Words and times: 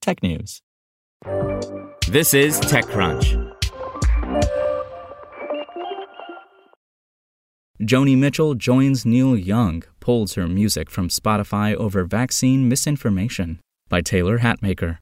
technews. 0.00 0.60
This 2.08 2.34
is 2.34 2.58
TechCrunch. 2.60 3.56
Joni 7.82 8.16
Mitchell 8.16 8.54
joins 8.54 9.06
Neil 9.06 9.36
Young, 9.36 9.82
pulls 10.00 10.34
her 10.34 10.46
music 10.46 10.90
from 10.90 11.08
Spotify 11.08 11.74
over 11.74 12.04
vaccine 12.04 12.68
misinformation 12.68 13.58
by 13.88 14.02
Taylor 14.02 14.40
Hatmaker. 14.40 14.98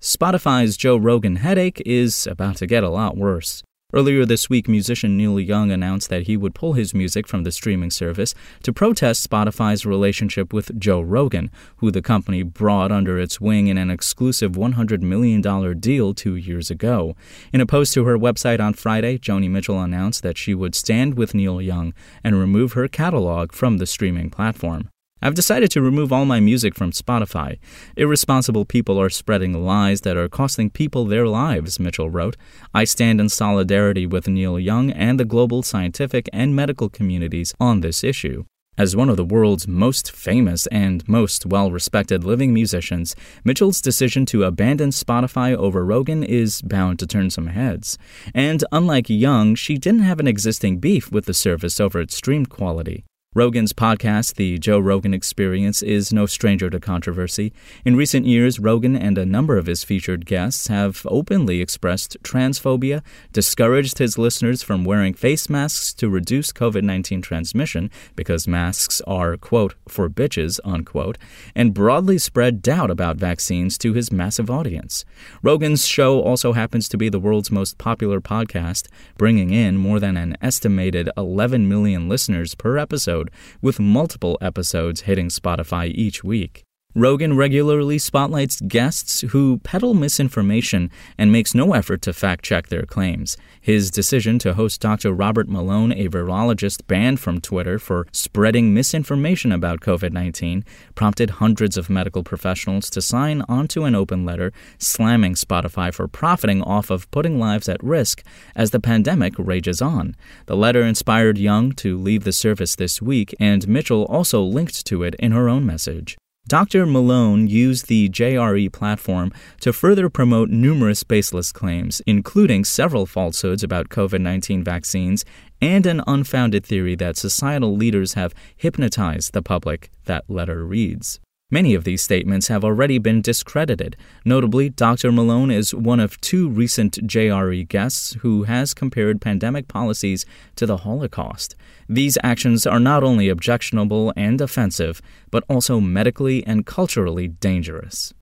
Spotify's 0.00 0.76
Joe 0.76 0.96
Rogan 0.96 1.36
headache 1.36 1.82
is 1.84 2.26
about 2.28 2.56
to 2.56 2.66
get 2.66 2.84
a 2.84 2.88
lot 2.88 3.16
worse. 3.16 3.64
Earlier 3.94 4.26
this 4.26 4.50
week, 4.50 4.68
musician 4.68 5.16
Neil 5.16 5.40
Young 5.40 5.70
announced 5.70 6.10
that 6.10 6.24
he 6.26 6.36
would 6.36 6.54
pull 6.54 6.74
his 6.74 6.92
music 6.92 7.26
from 7.26 7.44
the 7.44 7.50
streaming 7.50 7.90
service 7.90 8.34
to 8.62 8.70
protest 8.70 9.26
Spotify's 9.26 9.86
relationship 9.86 10.52
with 10.52 10.78
Joe 10.78 11.00
Rogan, 11.00 11.50
who 11.78 11.90
the 11.90 12.02
company 12.02 12.42
brought 12.42 12.92
under 12.92 13.18
its 13.18 13.40
wing 13.40 13.66
in 13.66 13.78
an 13.78 13.90
exclusive 13.90 14.52
$100 14.52 15.00
million 15.00 15.40
deal 15.80 16.12
two 16.12 16.36
years 16.36 16.70
ago. 16.70 17.16
In 17.50 17.62
a 17.62 17.66
post 17.66 17.94
to 17.94 18.04
her 18.04 18.18
website 18.18 18.60
on 18.60 18.74
Friday, 18.74 19.16
Joni 19.16 19.48
Mitchell 19.48 19.80
announced 19.80 20.22
that 20.22 20.36
she 20.36 20.54
would 20.54 20.74
stand 20.74 21.16
with 21.16 21.32
Neil 21.32 21.62
Young 21.62 21.94
and 22.22 22.38
remove 22.38 22.74
her 22.74 22.88
catalog 22.88 23.52
from 23.52 23.78
the 23.78 23.86
streaming 23.86 24.28
platform. 24.28 24.90
I've 25.20 25.34
decided 25.34 25.70
to 25.72 25.82
remove 25.82 26.12
all 26.12 26.24
my 26.24 26.38
music 26.38 26.74
from 26.74 26.92
Spotify. 26.92 27.58
Irresponsible 27.96 28.64
people 28.64 29.00
are 29.00 29.10
spreading 29.10 29.64
lies 29.64 30.02
that 30.02 30.16
are 30.16 30.28
costing 30.28 30.70
people 30.70 31.04
their 31.04 31.26
lives, 31.26 31.80
Mitchell 31.80 32.08
wrote. 32.08 32.36
I 32.72 32.84
stand 32.84 33.20
in 33.20 33.28
solidarity 33.28 34.06
with 34.06 34.28
Neil 34.28 34.58
Young 34.60 34.90
and 34.92 35.18
the 35.18 35.24
global 35.24 35.62
scientific 35.62 36.28
and 36.32 36.54
medical 36.54 36.88
communities 36.88 37.54
on 37.58 37.80
this 37.80 38.04
issue. 38.04 38.44
As 38.78 38.94
one 38.94 39.08
of 39.08 39.16
the 39.16 39.24
world's 39.24 39.66
most 39.66 40.12
famous 40.12 40.68
and 40.68 41.06
most 41.08 41.44
well 41.44 41.72
respected 41.72 42.22
living 42.22 42.54
musicians, 42.54 43.16
Mitchell's 43.42 43.80
decision 43.80 44.24
to 44.26 44.44
abandon 44.44 44.90
Spotify 44.90 45.52
over 45.56 45.84
Rogan 45.84 46.22
is 46.22 46.62
bound 46.62 47.00
to 47.00 47.06
turn 47.08 47.30
some 47.30 47.48
heads. 47.48 47.98
And 48.32 48.62
unlike 48.70 49.10
Young, 49.10 49.56
she 49.56 49.78
didn't 49.78 50.02
have 50.02 50.20
an 50.20 50.28
existing 50.28 50.78
beef 50.78 51.10
with 51.10 51.24
the 51.24 51.34
service 51.34 51.80
over 51.80 52.00
its 52.00 52.14
stream 52.14 52.46
quality. 52.46 53.04
Rogan's 53.34 53.74
podcast, 53.74 54.36
The 54.36 54.58
Joe 54.58 54.78
Rogan 54.78 55.12
Experience, 55.12 55.82
is 55.82 56.14
no 56.14 56.24
stranger 56.24 56.70
to 56.70 56.80
controversy. 56.80 57.52
In 57.84 57.94
recent 57.94 58.24
years, 58.24 58.58
Rogan 58.58 58.96
and 58.96 59.18
a 59.18 59.26
number 59.26 59.58
of 59.58 59.66
his 59.66 59.84
featured 59.84 60.24
guests 60.24 60.68
have 60.68 61.06
openly 61.10 61.60
expressed 61.60 62.16
transphobia, 62.22 63.02
discouraged 63.30 63.98
his 63.98 64.16
listeners 64.16 64.62
from 64.62 64.82
wearing 64.82 65.12
face 65.12 65.50
masks 65.50 65.92
to 65.94 66.08
reduce 66.08 66.52
COVID 66.52 66.82
19 66.82 67.20
transmission 67.20 67.90
because 68.16 68.48
masks 68.48 69.02
are, 69.06 69.36
quote, 69.36 69.74
for 69.86 70.08
bitches, 70.08 70.58
unquote, 70.64 71.18
and 71.54 71.74
broadly 71.74 72.16
spread 72.16 72.62
doubt 72.62 72.90
about 72.90 73.18
vaccines 73.18 73.76
to 73.76 73.92
his 73.92 74.10
massive 74.10 74.50
audience. 74.50 75.04
Rogan's 75.42 75.86
show 75.86 76.22
also 76.22 76.54
happens 76.54 76.88
to 76.88 76.96
be 76.96 77.10
the 77.10 77.20
world's 77.20 77.50
most 77.50 77.76
popular 77.76 78.22
podcast, 78.22 78.88
bringing 79.18 79.50
in 79.50 79.76
more 79.76 80.00
than 80.00 80.16
an 80.16 80.34
estimated 80.40 81.10
11 81.18 81.68
million 81.68 82.08
listeners 82.08 82.54
per 82.54 82.78
episode 82.78 83.17
with 83.60 83.80
multiple 83.80 84.38
episodes 84.40 85.02
hitting 85.02 85.28
Spotify 85.28 85.90
each 85.94 86.22
week. 86.22 86.67
Rogan 86.98 87.36
regularly 87.36 87.96
spotlights 87.96 88.60
guests 88.60 89.20
who 89.20 89.58
peddle 89.58 89.94
misinformation 89.94 90.90
and 91.16 91.30
makes 91.30 91.54
no 91.54 91.72
effort 91.72 92.02
to 92.02 92.12
fact 92.12 92.44
check 92.44 92.66
their 92.66 92.82
claims. 92.82 93.36
His 93.60 93.88
decision 93.88 94.40
to 94.40 94.54
host 94.54 94.80
Dr. 94.80 95.12
Robert 95.12 95.48
Malone, 95.48 95.92
a 95.92 96.08
virologist 96.08 96.88
banned 96.88 97.20
from 97.20 97.40
Twitter 97.40 97.78
for 97.78 98.08
spreading 98.10 98.74
misinformation 98.74 99.52
about 99.52 99.78
COVID 99.78 100.10
19, 100.10 100.64
prompted 100.96 101.30
hundreds 101.38 101.76
of 101.76 101.88
medical 101.88 102.24
professionals 102.24 102.90
to 102.90 103.00
sign 103.00 103.42
onto 103.48 103.84
an 103.84 103.94
open 103.94 104.24
letter 104.24 104.52
slamming 104.78 105.34
Spotify 105.34 105.94
for 105.94 106.08
profiting 106.08 106.62
off 106.62 106.90
of 106.90 107.08
putting 107.12 107.38
lives 107.38 107.68
at 107.68 107.84
risk 107.84 108.24
as 108.56 108.72
the 108.72 108.80
pandemic 108.80 109.34
rages 109.38 109.80
on. 109.80 110.16
The 110.46 110.56
letter 110.56 110.82
inspired 110.82 111.38
Young 111.38 111.70
to 111.72 111.96
leave 111.96 112.24
the 112.24 112.32
service 112.32 112.74
this 112.74 113.00
week, 113.00 113.34
and 113.38 113.68
Mitchell 113.68 114.04
also 114.06 114.42
linked 114.42 114.84
to 114.86 115.04
it 115.04 115.14
in 115.20 115.30
her 115.30 115.48
own 115.48 115.64
message. 115.64 116.16
Dr. 116.48 116.86
Malone 116.86 117.46
used 117.46 117.88
the 117.88 118.08
JRE 118.08 118.72
platform 118.72 119.30
to 119.60 119.70
further 119.70 120.08
promote 120.08 120.48
numerous 120.48 121.04
baseless 121.04 121.52
claims, 121.52 122.00
including 122.06 122.64
several 122.64 123.04
falsehoods 123.04 123.62
about 123.62 123.90
COVID 123.90 124.22
19 124.22 124.64
vaccines 124.64 125.26
and 125.60 125.84
an 125.84 126.00
unfounded 126.06 126.64
theory 126.64 126.94
that 126.94 127.18
societal 127.18 127.76
leaders 127.76 128.14
have 128.14 128.34
hypnotized 128.56 129.34
the 129.34 129.42
public, 129.42 129.90
that 130.06 130.24
letter 130.30 130.64
reads. 130.64 131.20
Many 131.50 131.72
of 131.72 131.84
these 131.84 132.02
statements 132.02 132.48
have 132.48 132.62
already 132.62 132.98
been 132.98 133.22
discredited. 133.22 133.96
Notably, 134.22 134.68
Dr. 134.68 135.10
Malone 135.10 135.50
is 135.50 135.72
one 135.72 135.98
of 135.98 136.20
two 136.20 136.46
recent 136.46 136.98
JRE 137.06 137.66
guests 137.68 138.18
who 138.20 138.42
has 138.42 138.74
compared 138.74 139.22
pandemic 139.22 139.66
policies 139.66 140.26
to 140.56 140.66
the 140.66 140.76
Holocaust. 140.76 141.56
These 141.88 142.18
actions 142.22 142.66
are 142.66 142.78
not 142.78 143.02
only 143.02 143.30
objectionable 143.30 144.12
and 144.14 144.42
offensive, 144.42 145.00
but 145.30 145.42
also 145.48 145.80
medically 145.80 146.46
and 146.46 146.66
culturally 146.66 147.28
dangerous. 147.28 148.12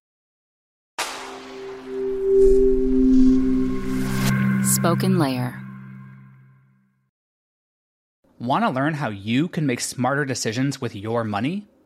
Spoken 4.62 5.18
Layer. 5.18 5.60
Want 8.38 8.64
to 8.64 8.70
learn 8.70 8.94
how 8.94 9.08
you 9.08 9.48
can 9.48 9.66
make 9.66 9.80
smarter 9.80 10.24
decisions 10.24 10.80
with 10.80 10.94
your 10.94 11.24
money? 11.24 11.66